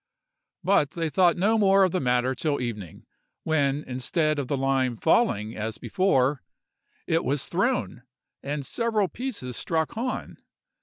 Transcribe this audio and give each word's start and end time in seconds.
But 0.63 0.89
they 0.89 1.11
thought 1.11 1.37
no 1.37 1.59
more 1.59 1.83
of 1.83 1.91
the 1.91 1.99
matter 1.99 2.33
till 2.33 2.59
evening, 2.59 3.05
when, 3.43 3.83
instead 3.83 4.39
of 4.39 4.47
the 4.47 4.57
lime 4.57 4.97
falling 4.97 5.55
as 5.55 5.77
before, 5.77 6.41
it 7.05 7.23
was 7.23 7.45
thrown, 7.45 8.01
and 8.41 8.65
several 8.65 9.07
pieces 9.07 9.55
struck 9.57 9.91
Hahn. 9.91 10.37